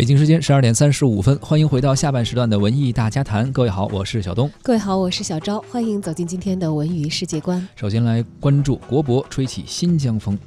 [0.00, 3.52] 北京时间十二点三十五分，欢迎回到下半时段的文艺大家谈。
[3.52, 4.50] 各位好，我是小东。
[4.62, 5.62] 各位好，我是小昭。
[5.70, 7.68] 欢迎走进今天的文娱世界观。
[7.76, 10.38] 首先来关注国博吹起新疆风，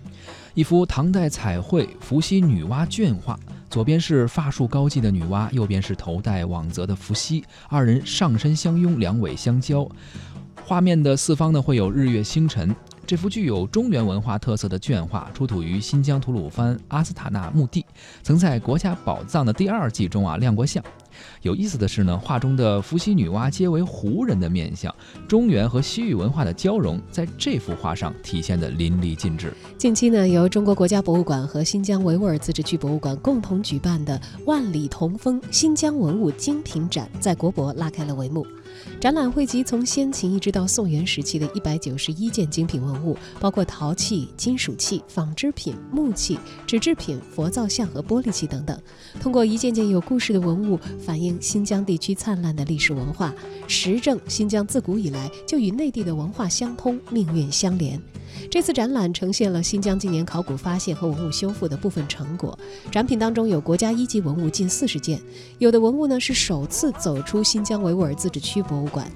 [0.55, 3.39] 一幅唐代彩绘伏羲女娲绢画，
[3.69, 9.87] 左边是发束高髻的女娲，右边是头戴网泽的伏羲，二人上身相拥，两尾相交。
[10.65, 12.75] 画面的四方呢会有日月星辰。
[13.05, 17.85] 这幅具有中原文化特色的绢画出土于新疆吐鲁番阿斯塔纳墓地，
[18.21, 20.81] 曾在国家宝藏的第二季中啊亮过相。
[21.41, 24.93] 有意思的是呢，画中的伏羲、女娲皆为胡人的面相，
[25.27, 29.53] 中原和西域文化的交融在这幅画上体现的淋漓尽致。
[29.77, 38.47] 近期呢，由中国国家博物馆和新疆维吾尔自治区博物馆共同举办的“万里同风新疆文物精品展”在国博拉开了帷幕。
[38.99, 48.79] 展览汇集从先秦一直到宋元时期的一百九十一件精品文物，包括陶器、金属器、纺织品、木器、纸制品、佛造像和玻璃器等等。
[49.19, 53.33] 通过一件件有故事的文物，反映新疆地区灿烂的历史文化，
[53.67, 58.01] 实证新疆自古以来就与内地的文化相通，命运相连。
[58.49, 62.57] 这次展览呈现了新疆近年考古发现和文物修复的部分成果。
[62.91, 65.19] 展品当中有国家一级文物近四十件，
[65.59, 69.09] 有的文物呢是首次走出新疆维吾尔自治区博物馆。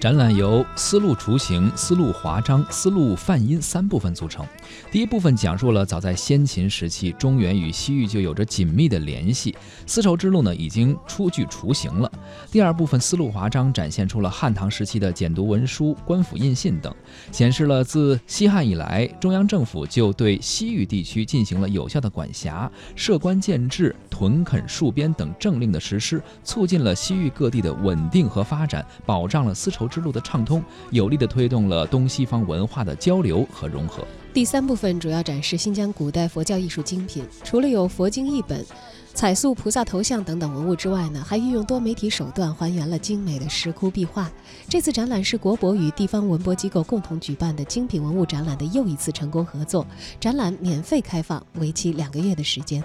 [0.00, 4.46] 展览由丝路雏形、丝路华章、丝路泛音三部分组成。
[4.90, 12.10] 第一部分讲述了早在先秦时期，中原与西域就有着紧密的联系，丝绸之路呢已经初具雏形了。
[12.50, 16.94] 第二部分丝路华章展现出了汉唐时期的简牍文书、官府印信等，
[17.32, 29.84] 显示了自西汉以来，中央政府就对西域地区进行了有效的管辖，设官建制、屯垦戍边等政令的实施，促进了西域各地的稳定和发展，保障了丝绸。
[29.94, 34.02] 之路的畅通，有力地推动了东西方文化的交流和融合。
[34.32, 38.66] 第三部分主要展示新疆古代佛教艺术精品，除了有佛经译本、
[39.14, 44.28] 彩塑菩萨头像等等文物之外呢，还运用多媒体手段还原了精美的石窟壁画。
[44.68, 49.86] 这次展览是国博与地方文博机构共同举办的精品文物展览的又一次成功合作。
[50.18, 52.82] 展览免费开放，为期两个月的时间。